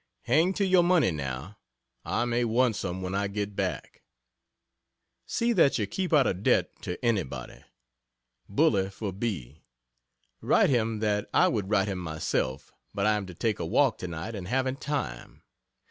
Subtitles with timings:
[0.23, 1.59] Hang to your money now.
[2.03, 4.01] I may want some when I get back.....
[5.27, 7.63] See that you keep out of debt to anybody.
[8.49, 9.61] Bully for B.!
[10.41, 13.99] Write him that I would write him myself, but I am to take a walk
[13.99, 15.43] tonight and haven't time.